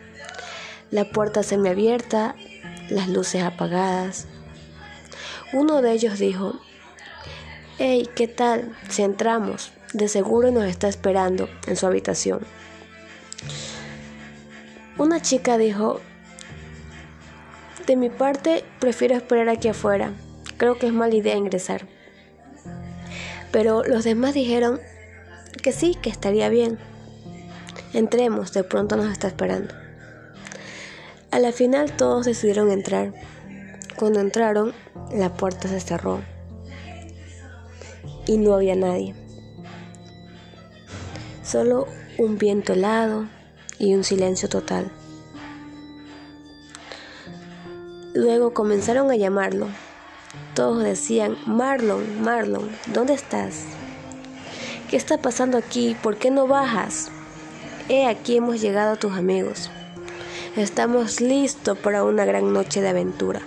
La 0.90 1.04
puerta 1.04 1.42
semiabierta, 1.42 2.36
las 2.88 3.08
luces 3.08 3.42
apagadas. 3.42 4.26
Uno 5.52 5.82
de 5.82 5.92
ellos 5.92 6.18
dijo, 6.18 6.60
Hey, 7.78 8.08
¿qué 8.14 8.28
tal 8.28 8.76
si 8.88 9.02
entramos? 9.02 9.72
De 9.94 10.08
seguro 10.08 10.50
nos 10.50 10.64
está 10.64 10.86
esperando 10.86 11.48
en 11.66 11.76
su 11.76 11.86
habitación. 11.86 12.40
Una 14.98 15.22
chica 15.22 15.56
dijo, 15.56 16.00
de 17.86 17.96
mi 17.96 18.10
parte 18.10 18.64
prefiero 18.78 19.16
esperar 19.16 19.48
aquí 19.48 19.68
afuera. 19.68 20.12
Creo 20.58 20.78
que 20.78 20.88
es 20.88 20.92
mala 20.92 21.14
idea 21.14 21.36
ingresar. 21.36 21.86
Pero 23.50 23.82
los 23.84 24.04
demás 24.04 24.34
dijeron, 24.34 24.78
que 25.62 25.72
sí, 25.72 25.96
que 26.00 26.10
estaría 26.10 26.48
bien. 26.48 26.78
Entremos, 27.92 28.52
de 28.52 28.64
pronto 28.64 28.96
nos 28.96 29.10
está 29.10 29.28
esperando. 29.28 29.74
A 31.30 31.38
la 31.38 31.52
final 31.52 31.96
todos 31.96 32.26
decidieron 32.26 32.70
entrar. 32.70 33.12
Cuando 33.96 34.20
entraron, 34.20 34.72
la 35.12 35.34
puerta 35.34 35.68
se 35.68 35.80
cerró 35.80 36.20
y 38.26 38.38
no 38.38 38.54
había 38.54 38.76
nadie. 38.76 39.14
Solo 41.42 41.86
un 42.18 42.38
viento 42.38 42.74
helado 42.74 43.26
y 43.78 43.94
un 43.94 44.04
silencio 44.04 44.48
total. 44.48 44.90
Luego 48.14 48.54
comenzaron 48.54 49.10
a 49.10 49.16
llamarlo. 49.16 49.68
Todos 50.54 50.82
decían, 50.82 51.36
Marlon, 51.46 52.22
Marlon, 52.22 52.70
¿dónde 52.92 53.14
estás? 53.14 53.64
¿Qué 54.90 54.96
está 54.96 55.18
pasando 55.18 55.56
aquí? 55.56 55.96
¿Por 56.02 56.16
qué 56.16 56.32
no 56.32 56.48
bajas? 56.48 57.12
He 57.88 58.06
aquí 58.06 58.38
hemos 58.38 58.60
llegado 58.60 58.94
a 58.94 58.96
tus 58.96 59.12
amigos. 59.12 59.70
Estamos 60.56 61.20
listos 61.20 61.78
para 61.78 62.02
una 62.02 62.24
gran 62.24 62.52
noche 62.52 62.80
de 62.80 62.88
aventura. 62.88 63.40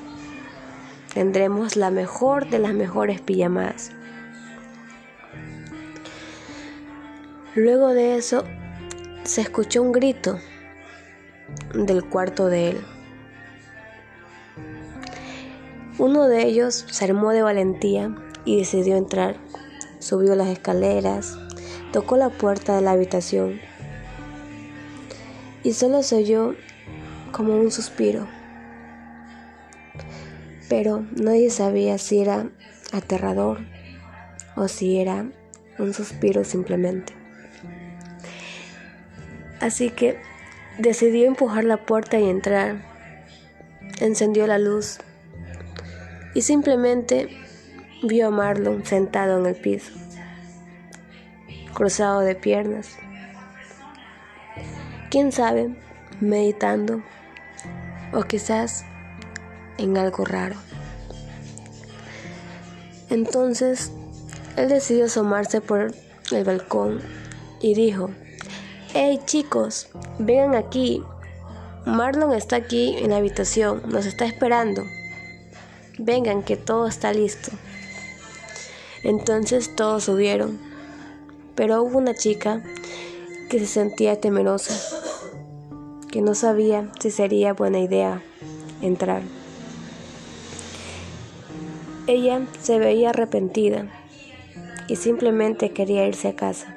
Tendremos 1.13 1.75
la 1.75 1.91
mejor 1.91 2.49
de 2.49 2.59
las 2.59 2.73
mejores 2.73 3.19
pijamadas. 3.19 3.91
Luego 7.55 7.89
de 7.89 8.15
eso, 8.15 8.45
se 9.25 9.41
escuchó 9.41 9.81
un 9.81 9.91
grito 9.91 10.39
del 11.73 12.05
cuarto 12.05 12.47
de 12.47 12.69
él. 12.69 12.81
Uno 15.97 16.29
de 16.29 16.43
ellos 16.43 16.85
se 16.89 17.03
armó 17.03 17.31
de 17.31 17.41
valentía 17.41 18.15
y 18.45 18.59
decidió 18.59 18.95
entrar 18.95 19.35
subió 20.03 20.35
las 20.35 20.49
escaleras, 20.49 21.37
tocó 21.91 22.17
la 22.17 22.29
puerta 22.29 22.75
de 22.75 22.81
la 22.81 22.91
habitación 22.91 23.61
y 25.63 25.73
solo 25.73 26.03
se 26.03 26.17
oyó 26.17 26.55
como 27.31 27.55
un 27.55 27.71
suspiro. 27.71 28.27
Pero 30.67 31.05
nadie 31.15 31.49
sabía 31.49 31.97
si 31.97 32.19
era 32.19 32.49
aterrador 32.91 33.59
o 34.55 34.67
si 34.67 34.99
era 34.99 35.25
un 35.79 35.93
suspiro 35.93 36.43
simplemente. 36.43 37.13
Así 39.61 39.89
que 39.89 40.17
decidió 40.77 41.27
empujar 41.27 41.63
la 41.63 41.85
puerta 41.85 42.19
y 42.19 42.29
entrar. 42.29 42.83
Encendió 44.01 44.47
la 44.47 44.57
luz 44.57 44.99
y 46.33 46.41
simplemente 46.41 47.42
vio 48.03 48.27
a 48.27 48.31
Marlon 48.31 48.85
sentado 48.85 49.39
en 49.39 49.45
el 49.45 49.55
piso, 49.55 49.93
cruzado 51.73 52.19
de 52.19 52.35
piernas. 52.35 52.97
Quién 55.09 55.31
sabe, 55.31 55.73
meditando 56.19 57.01
o 58.11 58.23
quizás 58.23 58.83
en 59.77 59.97
algo 59.97 60.25
raro. 60.25 60.55
Entonces, 63.09 63.91
él 64.57 64.67
decidió 64.67 65.05
asomarse 65.05 65.61
por 65.61 65.93
el 66.31 66.43
balcón 66.43 66.99
y 67.61 67.73
dijo, 67.73 68.09
Hey 68.93 69.21
chicos, 69.25 69.87
vengan 70.19 70.55
aquí. 70.55 71.01
Marlon 71.85 72.33
está 72.33 72.57
aquí 72.57 72.97
en 72.97 73.11
la 73.11 73.17
habitación, 73.17 73.81
nos 73.87 74.05
está 74.05 74.25
esperando. 74.25 74.83
Vengan 75.97 76.43
que 76.43 76.57
todo 76.57 76.87
está 76.87 77.13
listo. 77.13 77.51
Entonces 79.03 79.75
todos 79.75 80.05
subieron, 80.05 80.59
pero 81.55 81.83
hubo 81.83 81.97
una 81.97 82.15
chica 82.15 82.63
que 83.49 83.59
se 83.59 83.67
sentía 83.67 84.19
temerosa, 84.19 84.73
que 86.09 86.21
no 86.21 86.35
sabía 86.35 86.89
si 86.99 87.11
sería 87.11 87.53
buena 87.53 87.79
idea 87.79 88.21
entrar. 88.81 89.23
Ella 92.07 92.47
se 92.61 92.79
veía 92.79 93.11
arrepentida 93.11 93.87
y 94.87 94.95
simplemente 94.95 95.71
quería 95.71 96.07
irse 96.07 96.29
a 96.29 96.35
casa. 96.35 96.75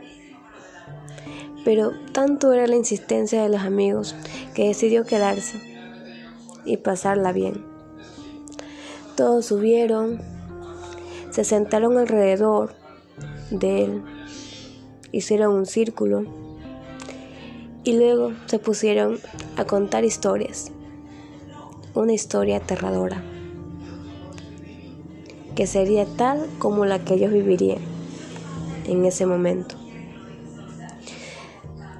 Pero 1.64 1.92
tanto 2.12 2.52
era 2.52 2.66
la 2.66 2.76
insistencia 2.76 3.42
de 3.42 3.48
los 3.48 3.62
amigos 3.62 4.14
que 4.54 4.68
decidió 4.68 5.04
quedarse 5.04 5.60
y 6.64 6.76
pasarla 6.76 7.32
bien. 7.32 7.64
Todos 9.16 9.46
subieron, 9.46 10.20
se 11.36 11.44
sentaron 11.44 11.98
alrededor 11.98 12.76
de 13.50 13.84
él, 13.84 14.02
hicieron 15.12 15.54
un 15.54 15.66
círculo 15.66 16.24
y 17.84 17.92
luego 17.92 18.32
se 18.46 18.58
pusieron 18.58 19.18
a 19.58 19.66
contar 19.66 20.06
historias. 20.06 20.72
Una 21.92 22.14
historia 22.14 22.56
aterradora, 22.56 23.22
que 25.54 25.66
sería 25.66 26.06
tal 26.06 26.46
como 26.58 26.86
la 26.86 27.00
que 27.00 27.12
ellos 27.12 27.34
vivirían 27.34 27.82
en 28.86 29.04
ese 29.04 29.26
momento. 29.26 29.76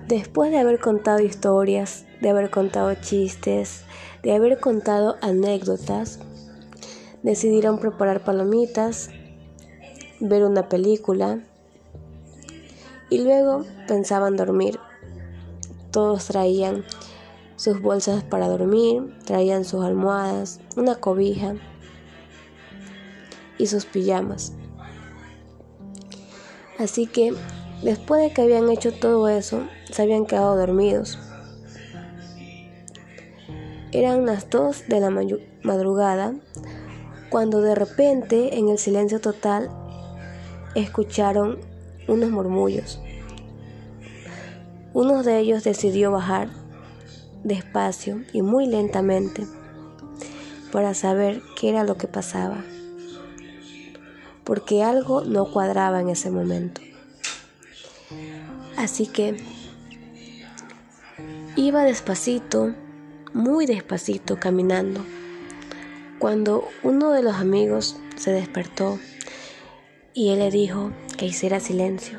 Después 0.09 0.51
de 0.51 0.61
haber 0.61 0.79
contado 0.79 1.21
historias, 1.21 2.07
de 2.23 2.31
haber 2.31 2.49
contado 2.49 2.95
chistes, 2.95 3.83
de 4.23 4.33
haber 4.33 4.61
contado 4.61 5.17
anécdotas, 5.21 6.21
decidieron 7.23 7.79
preparar 7.79 8.25
palomitas 8.25 9.11
ver 10.21 10.45
una 10.45 10.69
película 10.69 11.41
y 13.11 13.19
luego 13.19 13.65
pensaban 13.87 14.37
dormir. 14.37 14.79
Todos 15.91 16.27
traían 16.27 16.85
sus 17.57 17.81
bolsas 17.81 18.23
para 18.25 18.49
dormir, 18.49 19.17
traían 19.25 19.65
sus 19.65 19.85
almohadas, 19.85 20.61
una 20.77 20.97
cobija 20.97 21.55
y 23.59 23.67
sus 23.67 23.87
pijamas. 23.87 24.53
Así 26.79 27.07
que 27.07 27.33
después 27.83 28.23
de 28.23 28.33
que 28.33 28.43
habían 28.43 28.69
hecho 28.69 28.93
todo 28.93 29.29
eso, 29.29 29.63
se 29.91 30.03
habían 30.03 30.27
quedado 30.27 30.57
dormidos. 30.57 31.19
Eran 33.93 34.27
las 34.27 34.51
dos 34.51 34.85
de 34.89 35.01
la 35.01 35.11
madrugada 35.63 36.35
cuando 37.31 37.63
de 37.63 37.75
repente 37.75 38.59
en 38.59 38.69
el 38.69 38.79
silencio 38.79 39.21
total 39.21 39.71
escucharon 40.77 41.59
unos 42.07 42.31
murmullos. 42.31 43.01
Uno 44.93 45.23
de 45.23 45.39
ellos 45.39 45.65
decidió 45.65 46.11
bajar 46.11 46.49
despacio 47.45 48.23
y 48.33 48.43
muy 48.43 48.67
lentamente 48.67 49.47
para 50.73 50.95
saber 50.95 51.43
qué 51.59 51.71
era 51.71 51.85
lo 51.85 51.97
que 51.97 52.09
pasaba, 52.09 52.65
porque 54.45 54.83
algo 54.83 55.23
no 55.23 55.51
cuadraba 55.51 56.01
en 56.01 56.11
ese 56.11 56.31
momento. 56.31 56.81
Así 58.77 59.07
que 59.07 59.37
iba 61.57 61.85
despacito, 61.85 62.75
muy 63.33 63.67
despacito 63.67 64.39
caminando, 64.39 65.05
cuando 66.19 66.69
uno 66.83 67.13
de 67.13 67.23
los 67.23 67.37
amigos 67.37 67.97
se 68.17 68.33
despertó 68.33 68.99
y 70.17 70.31
él 70.31 70.39
le 70.39 70.51
dijo 70.51 70.93
que 71.19 71.27
hiciera 71.27 71.61
silencio. 71.61 72.19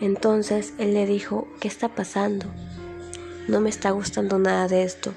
Entonces 0.00 0.72
él 0.78 0.94
le 0.94 1.06
dijo, 1.06 1.48
¿qué 1.60 1.66
está 1.66 1.88
pasando? 1.88 2.46
No 3.48 3.60
me 3.60 3.68
está 3.68 3.90
gustando 3.90 4.38
nada 4.38 4.68
de 4.68 4.84
esto. 4.84 5.12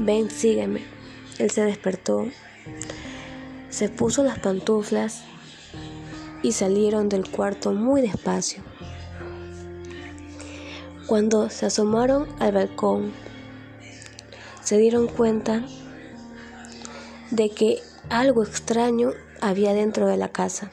Ven, 0.00 0.28
sígueme. 0.28 0.82
Él 1.38 1.52
se 1.52 1.62
despertó, 1.62 2.26
se 3.70 3.88
puso 3.88 4.24
las 4.24 4.40
pantuflas 4.40 5.22
y 6.42 6.52
salieron 6.52 7.08
del 7.08 7.30
cuarto 7.30 7.72
muy 7.72 8.02
despacio. 8.02 8.64
Cuando 11.06 11.50
se 11.50 11.66
asomaron 11.66 12.26
al 12.40 12.50
balcón, 12.50 13.12
se 14.60 14.76
dieron 14.76 15.06
cuenta 15.06 15.64
de 17.30 17.50
que 17.50 17.78
algo 18.08 18.42
extraño 18.42 19.12
había 19.40 19.74
dentro 19.74 20.06
de 20.06 20.16
la 20.16 20.28
casa. 20.28 20.70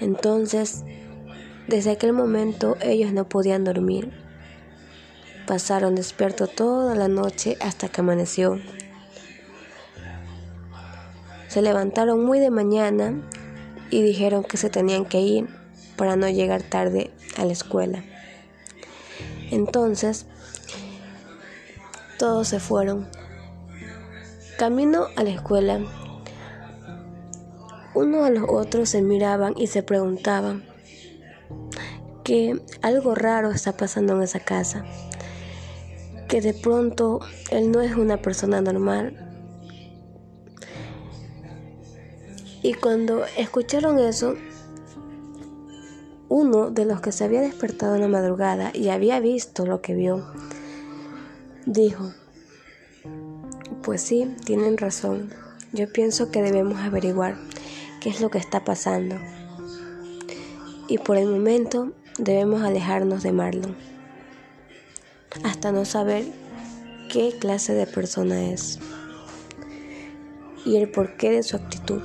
Entonces, 0.00 0.84
desde 1.68 1.92
aquel 1.92 2.12
momento 2.12 2.76
ellos 2.80 3.12
no 3.12 3.28
podían 3.28 3.64
dormir. 3.64 4.12
Pasaron 5.46 5.94
despiertos 5.94 6.54
toda 6.54 6.94
la 6.94 7.08
noche 7.08 7.56
hasta 7.60 7.88
que 7.88 8.00
amaneció. 8.00 8.60
Se 11.48 11.62
levantaron 11.62 12.24
muy 12.24 12.40
de 12.40 12.50
mañana 12.50 13.14
y 13.90 14.02
dijeron 14.02 14.42
que 14.42 14.56
se 14.56 14.70
tenían 14.70 15.04
que 15.04 15.20
ir 15.20 15.48
para 15.96 16.16
no 16.16 16.28
llegar 16.28 16.62
tarde 16.62 17.10
a 17.36 17.44
la 17.44 17.52
escuela. 17.52 18.02
Entonces, 19.50 20.26
todos 22.18 22.48
se 22.48 22.58
fueron. 22.58 23.08
Camino 24.58 25.06
a 25.16 25.24
la 25.24 25.30
escuela, 25.30 25.80
uno 27.92 28.24
a 28.24 28.30
los 28.30 28.44
otros 28.48 28.88
se 28.88 29.02
miraban 29.02 29.54
y 29.56 29.66
se 29.66 29.82
preguntaban 29.82 30.62
que 32.22 32.62
algo 32.80 33.16
raro 33.16 33.50
está 33.50 33.76
pasando 33.76 34.14
en 34.14 34.22
esa 34.22 34.38
casa, 34.38 34.84
que 36.28 36.40
de 36.40 36.54
pronto 36.54 37.18
él 37.50 37.72
no 37.72 37.80
es 37.80 37.96
una 37.96 38.22
persona 38.22 38.60
normal. 38.60 39.18
Y 42.62 42.74
cuando 42.74 43.24
escucharon 43.36 43.98
eso, 43.98 44.34
uno 46.28 46.70
de 46.70 46.84
los 46.84 47.00
que 47.00 47.10
se 47.10 47.24
había 47.24 47.40
despertado 47.40 47.96
en 47.96 48.02
la 48.02 48.08
madrugada 48.08 48.70
y 48.72 48.90
había 48.90 49.18
visto 49.18 49.66
lo 49.66 49.82
que 49.82 49.94
vio, 49.94 50.24
dijo, 51.66 52.12
pues 53.84 54.02
sí, 54.02 54.34
tienen 54.44 54.78
razón. 54.78 55.30
Yo 55.72 55.92
pienso 55.92 56.30
que 56.30 56.42
debemos 56.42 56.80
averiguar 56.80 57.36
qué 58.00 58.08
es 58.08 58.20
lo 58.20 58.30
que 58.30 58.38
está 58.38 58.64
pasando. 58.64 59.16
Y 60.88 60.98
por 60.98 61.16
el 61.16 61.26
momento 61.26 61.92
debemos 62.18 62.62
alejarnos 62.62 63.22
de 63.22 63.32
Marlon 63.32 63.76
hasta 65.42 65.72
no 65.72 65.84
saber 65.84 66.24
qué 67.10 67.36
clase 67.38 67.74
de 67.74 67.86
persona 67.86 68.50
es 68.52 68.78
y 70.64 70.76
el 70.76 70.90
porqué 70.90 71.30
de 71.30 71.42
su 71.42 71.56
actitud. 71.56 72.02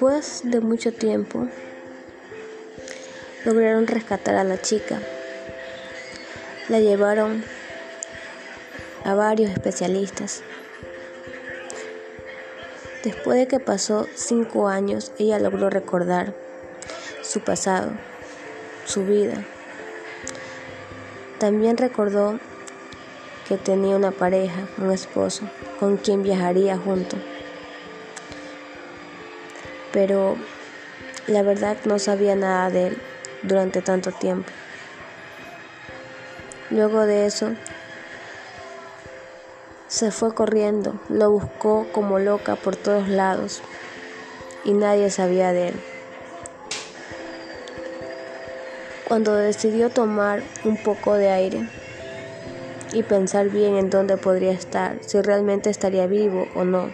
Después 0.00 0.40
de 0.44 0.62
mucho 0.62 0.94
tiempo, 0.94 1.46
lograron 3.44 3.86
rescatar 3.86 4.34
a 4.34 4.44
la 4.44 4.58
chica. 4.58 4.98
La 6.70 6.80
llevaron 6.80 7.44
a 9.04 9.12
varios 9.12 9.50
especialistas. 9.50 10.42
Después 13.04 13.36
de 13.40 13.46
que 13.46 13.60
pasó 13.60 14.06
cinco 14.14 14.68
años, 14.68 15.12
ella 15.18 15.38
logró 15.38 15.68
recordar 15.68 16.32
su 17.20 17.40
pasado, 17.40 17.90
su 18.86 19.04
vida. 19.04 19.44
También 21.38 21.76
recordó 21.76 22.40
que 23.46 23.58
tenía 23.58 23.96
una 23.96 24.12
pareja, 24.12 24.66
un 24.78 24.92
esposo, 24.92 25.44
con 25.78 25.98
quien 25.98 26.22
viajaría 26.22 26.78
junto 26.78 27.18
pero 29.92 30.36
la 31.26 31.42
verdad 31.42 31.76
no 31.84 31.98
sabía 31.98 32.36
nada 32.36 32.70
de 32.70 32.88
él 32.88 32.98
durante 33.42 33.82
tanto 33.82 34.12
tiempo. 34.12 34.50
Luego 36.70 37.06
de 37.06 37.26
eso, 37.26 37.52
se 39.88 40.12
fue 40.12 40.32
corriendo, 40.34 40.94
lo 41.08 41.30
buscó 41.30 41.88
como 41.92 42.20
loca 42.20 42.54
por 42.54 42.76
todos 42.76 43.08
lados 43.08 43.60
y 44.64 44.72
nadie 44.72 45.10
sabía 45.10 45.52
de 45.52 45.68
él. 45.68 45.74
Cuando 49.08 49.34
decidió 49.34 49.90
tomar 49.90 50.44
un 50.62 50.76
poco 50.76 51.14
de 51.14 51.30
aire 51.30 51.64
y 52.92 53.02
pensar 53.02 53.48
bien 53.48 53.76
en 53.76 53.90
dónde 53.90 54.16
podría 54.16 54.52
estar, 54.52 54.98
si 55.04 55.20
realmente 55.20 55.70
estaría 55.70 56.06
vivo 56.06 56.46
o 56.54 56.62
no, 56.62 56.90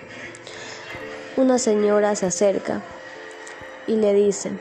una 1.37 1.59
señora 1.59 2.16
se 2.16 2.27
acerca 2.27 2.81
y 3.87 3.96
le 3.96 4.14
dice, 4.14 4.53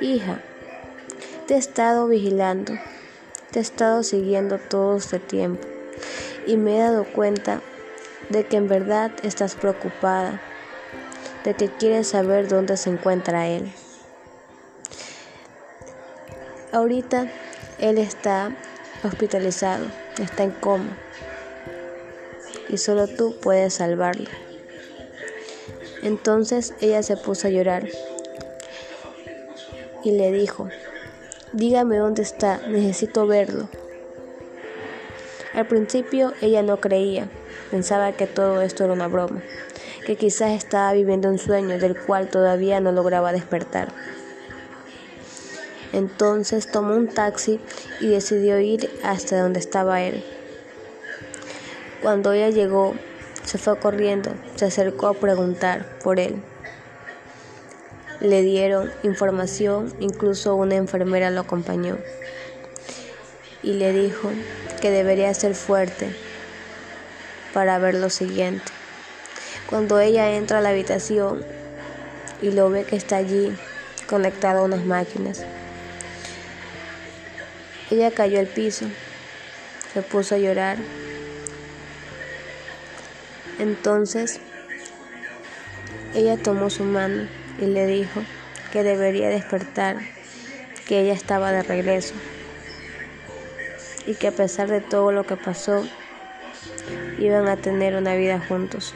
hija, 0.00 0.40
te 1.46 1.54
he 1.54 1.58
estado 1.58 2.06
vigilando, 2.08 2.74
te 3.50 3.58
he 3.58 3.62
estado 3.62 4.02
siguiendo 4.02 4.58
todo 4.58 4.98
este 4.98 5.18
tiempo 5.18 5.66
y 6.46 6.58
me 6.58 6.76
he 6.76 6.80
dado 6.80 7.04
cuenta 7.04 7.62
de 8.28 8.44
que 8.44 8.58
en 8.58 8.68
verdad 8.68 9.12
estás 9.22 9.54
preocupada, 9.54 10.42
de 11.44 11.54
que 11.54 11.68
quieres 11.68 12.08
saber 12.08 12.48
dónde 12.48 12.76
se 12.76 12.90
encuentra 12.90 13.46
él. 13.46 13.72
Ahorita 16.72 17.28
él 17.78 17.96
está 17.96 18.54
hospitalizado, 19.02 19.86
está 20.18 20.42
en 20.42 20.50
coma 20.50 20.98
y 22.68 22.76
solo 22.78 23.06
tú 23.06 23.36
puedes 23.40 23.74
salvarlo. 23.74 24.43
Entonces 26.04 26.74
ella 26.82 27.02
se 27.02 27.16
puso 27.16 27.48
a 27.48 27.50
llorar 27.50 27.88
y 30.04 30.10
le 30.10 30.30
dijo, 30.32 30.68
dígame 31.54 31.96
dónde 31.96 32.20
está, 32.20 32.58
necesito 32.68 33.26
verlo. 33.26 33.68
Al 35.54 35.66
principio 35.66 36.34
ella 36.42 36.62
no 36.62 36.78
creía, 36.78 37.28
pensaba 37.70 38.12
que 38.12 38.26
todo 38.26 38.60
esto 38.60 38.84
era 38.84 38.92
una 38.92 39.08
broma, 39.08 39.42
que 40.04 40.16
quizás 40.16 40.50
estaba 40.50 40.92
viviendo 40.92 41.30
un 41.30 41.38
sueño 41.38 41.78
del 41.78 41.98
cual 41.98 42.28
todavía 42.28 42.80
no 42.80 42.92
lograba 42.92 43.32
despertar. 43.32 43.88
Entonces 45.94 46.70
tomó 46.70 46.94
un 46.96 47.08
taxi 47.08 47.60
y 48.00 48.08
decidió 48.08 48.60
ir 48.60 48.90
hasta 49.02 49.40
donde 49.40 49.60
estaba 49.60 50.02
él. 50.02 50.22
Cuando 52.02 52.32
ella 52.32 52.50
llegó, 52.50 52.94
se 53.44 53.58
fue 53.58 53.78
corriendo, 53.78 54.32
se 54.56 54.64
acercó 54.66 55.08
a 55.08 55.14
preguntar 55.14 55.98
por 56.02 56.18
él. 56.18 56.42
Le 58.20 58.42
dieron 58.42 58.90
información, 59.02 59.94
incluso 60.00 60.54
una 60.54 60.76
enfermera 60.76 61.30
lo 61.30 61.40
acompañó. 61.40 61.98
y 63.62 63.72
le 63.72 63.94
dijo 63.94 64.30
que 64.82 64.90
debería 64.90 65.32
ser 65.32 65.54
fuerte 65.54 66.14
para 67.54 67.78
ver 67.78 67.94
lo 67.94 68.10
siguiente. 68.10 68.64
Cuando 69.70 69.98
ella 70.00 70.32
entra 70.32 70.58
a 70.58 70.60
la 70.60 70.68
habitación 70.68 71.42
y 72.42 72.50
lo 72.50 72.68
ve 72.68 72.84
que 72.84 72.96
está 72.96 73.16
allí 73.16 73.56
conectado 74.06 74.60
a 74.60 74.64
unas 74.64 74.84
máquinas, 74.84 75.46
ella 77.90 78.10
cayó 78.10 78.38
al 78.38 78.46
piso, 78.46 78.86
se 79.94 80.02
puso 80.02 80.34
a 80.34 80.38
llorar. 80.38 80.76
Entonces, 83.58 84.40
ella 86.14 86.36
tomó 86.36 86.70
su 86.70 86.84
mano 86.84 87.28
y 87.60 87.66
le 87.66 87.86
dijo 87.86 88.22
que 88.72 88.82
debería 88.82 89.28
despertar, 89.28 89.96
que 90.86 91.00
ella 91.00 91.12
estaba 91.12 91.52
de 91.52 91.62
regreso 91.62 92.14
y 94.06 94.14
que 94.14 94.28
a 94.28 94.32
pesar 94.32 94.68
de 94.68 94.80
todo 94.80 95.12
lo 95.12 95.24
que 95.24 95.36
pasó, 95.36 95.86
iban 97.18 97.48
a 97.48 97.56
tener 97.56 97.96
una 97.96 98.14
vida 98.14 98.40
juntos. 98.40 98.94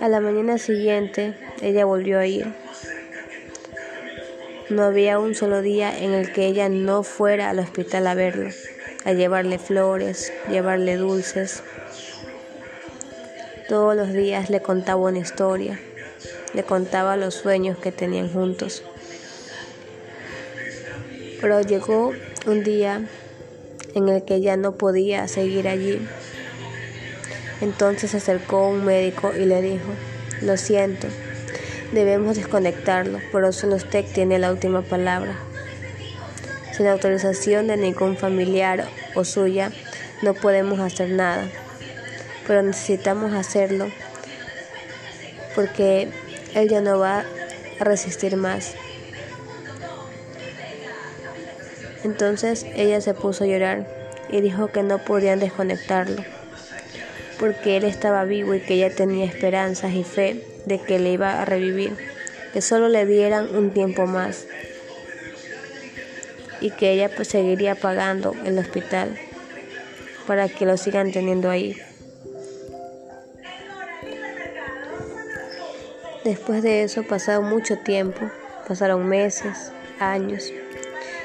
A 0.00 0.08
la 0.08 0.20
mañana 0.20 0.58
siguiente, 0.58 1.34
ella 1.60 1.84
volvió 1.84 2.18
a 2.18 2.26
ir. 2.26 2.54
No 4.70 4.82
había 4.82 5.18
un 5.18 5.34
solo 5.34 5.62
día 5.62 5.96
en 5.96 6.12
el 6.12 6.32
que 6.32 6.46
ella 6.46 6.68
no 6.68 7.02
fuera 7.02 7.50
al 7.50 7.58
hospital 7.58 8.06
a 8.06 8.14
verlo, 8.14 8.50
a 9.08 9.14
llevarle 9.14 9.58
flores, 9.58 10.30
llevarle 10.50 10.98
dulces. 10.98 11.62
Todos 13.66 13.96
los 13.96 14.12
días 14.12 14.50
le 14.50 14.60
contaba 14.60 15.00
una 15.00 15.20
historia, 15.20 15.80
le 16.52 16.62
contaba 16.62 17.16
los 17.16 17.32
sueños 17.32 17.78
que 17.78 17.90
tenían 17.90 18.30
juntos. 18.30 18.82
Pero 21.40 21.62
llegó 21.62 22.12
un 22.44 22.62
día 22.62 23.08
en 23.94 24.10
el 24.10 24.26
que 24.26 24.42
ya 24.42 24.58
no 24.58 24.72
podía 24.72 25.26
seguir 25.26 25.68
allí. 25.68 26.06
Entonces 27.62 28.10
se 28.10 28.18
acercó 28.18 28.68
un 28.68 28.84
médico 28.84 29.32
y 29.34 29.46
le 29.46 29.62
dijo, 29.62 29.88
lo 30.42 30.58
siento, 30.58 31.06
debemos 31.92 32.36
desconectarlo, 32.36 33.20
pero 33.32 33.52
solo 33.52 33.76
usted 33.76 34.04
tiene 34.12 34.38
la 34.38 34.52
última 34.52 34.82
palabra. 34.82 35.47
Sin 36.78 36.86
autorización 36.86 37.66
de 37.66 37.76
ningún 37.76 38.16
familiar 38.16 38.86
o 39.16 39.24
suya, 39.24 39.72
no 40.22 40.34
podemos 40.34 40.78
hacer 40.78 41.10
nada, 41.10 41.48
pero 42.46 42.62
necesitamos 42.62 43.32
hacerlo 43.32 43.88
porque 45.56 46.08
él 46.54 46.68
ya 46.68 46.80
no 46.80 47.00
va 47.00 47.24
a 47.80 47.84
resistir 47.84 48.36
más. 48.36 48.76
Entonces 52.04 52.64
ella 52.76 53.00
se 53.00 53.12
puso 53.12 53.42
a 53.42 53.48
llorar 53.48 53.84
y 54.30 54.40
dijo 54.40 54.68
que 54.68 54.84
no 54.84 54.98
podían 54.98 55.40
desconectarlo, 55.40 56.22
porque 57.40 57.76
él 57.76 57.82
estaba 57.82 58.22
vivo 58.22 58.54
y 58.54 58.60
que 58.60 58.74
ella 58.74 58.94
tenía 58.94 59.24
esperanzas 59.24 59.94
y 59.94 60.04
fe 60.04 60.46
de 60.64 60.80
que 60.80 61.00
le 61.00 61.10
iba 61.10 61.42
a 61.42 61.44
revivir, 61.44 61.96
que 62.52 62.62
solo 62.62 62.88
le 62.88 63.04
dieran 63.04 63.52
un 63.56 63.72
tiempo 63.72 64.06
más 64.06 64.46
y 66.60 66.70
que 66.70 66.92
ella 66.92 67.10
pues, 67.14 67.28
seguiría 67.28 67.74
pagando 67.74 68.34
el 68.44 68.58
hospital 68.58 69.18
para 70.26 70.48
que 70.48 70.66
lo 70.66 70.76
sigan 70.76 71.12
teniendo 71.12 71.50
ahí. 71.50 71.76
Después 76.24 76.62
de 76.62 76.82
eso 76.82 77.04
pasaron 77.04 77.48
mucho 77.48 77.78
tiempo, 77.78 78.30
pasaron 78.66 79.08
meses, 79.08 79.72
años 79.98 80.52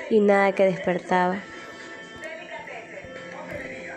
y 0.09 0.19
nada 0.19 0.53
que 0.53 0.63
despertaba. 0.63 1.39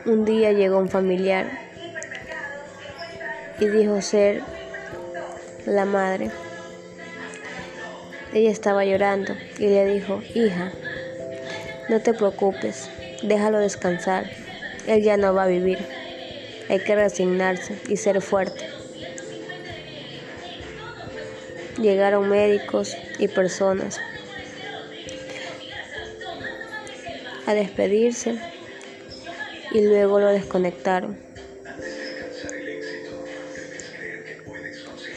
Un 0.05 0.25
día 0.25 0.53
llegó 0.53 0.79
un 0.79 0.88
familiar 0.88 1.46
y 3.61 3.66
dijo 3.66 4.01
ser 4.03 4.42
la 5.66 5.85
madre. 5.85 6.31
Ella 8.33 8.51
estaba 8.51 8.85
llorando 8.85 9.35
y 9.59 9.66
le 9.66 9.87
dijo, 9.87 10.20
hija, 10.35 10.72
no 11.88 12.01
te 12.01 12.14
preocupes, 12.14 12.88
déjalo 13.22 13.59
descansar, 13.59 14.25
él 14.87 15.03
ya 15.03 15.16
no 15.16 15.35
va 15.35 15.44
a 15.44 15.46
vivir, 15.46 15.79
hay 16.68 16.81
que 16.81 16.96
resignarse 16.96 17.79
y 17.88 17.96
ser 17.96 18.20
fuerte. 18.20 18.66
Llegaron 21.81 22.29
médicos 22.29 22.96
y 23.18 23.29
personas 23.29 24.01
a 27.46 27.55
despedirse 27.55 28.37
y 29.70 29.83
luego 29.83 30.18
lo 30.18 30.29
desconectaron. 30.29 31.16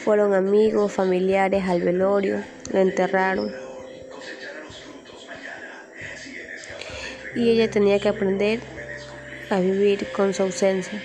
Fueron 0.04 0.34
amigos, 0.34 0.92
familiares 0.92 1.64
al 1.68 1.82
velorio, 1.82 2.42
lo 2.72 2.78
enterraron. 2.78 3.69
Y 7.34 7.50
ella 7.50 7.70
tenía 7.70 7.98
que 7.98 8.08
aprender 8.08 8.60
a 9.50 9.60
vivir 9.60 10.06
con 10.12 10.34
su 10.34 10.42
ausencia. 10.42 11.00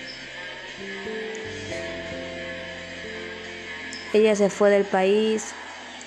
Ella 4.13 4.35
se 4.35 4.49
fue 4.49 4.69
del 4.69 4.85
país, 4.85 5.53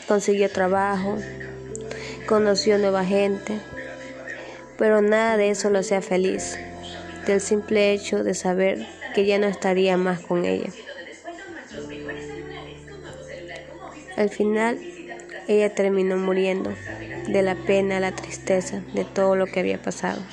consiguió 0.07 0.51
trabajo, 0.51 1.19
conoció 2.27 2.79
nueva 2.79 3.05
gente, 3.05 3.59
pero 4.79 5.03
nada 5.03 5.37
de 5.37 5.51
eso 5.51 5.69
lo 5.69 5.81
hacía 5.81 6.01
feliz, 6.01 6.59
del 7.27 7.41
simple 7.41 7.93
hecho 7.93 8.25
de 8.25 8.35
saber 8.35 8.87
que 9.15 9.27
ya 9.27 9.39
no 9.39 9.47
estaría 9.47 9.97
más 9.97 10.21
con 10.21 10.45
ella. 10.45 10.71
Al 14.17 14.31
final, 14.31 14.79
ella 15.47 15.75
terminó 15.75 16.17
muriendo 16.17 16.73
de 17.29 17.43
la 17.43 17.57
pena, 17.65 18.01
la 18.01 18.13
tristeza, 18.13 18.87
de 18.93 19.05
todo 19.05 19.37
lo 19.37 19.51
que 19.51 19.61
había 19.61 19.81
pasado. 19.83 20.31